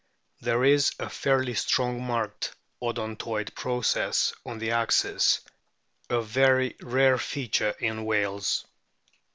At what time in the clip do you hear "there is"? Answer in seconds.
0.39-0.93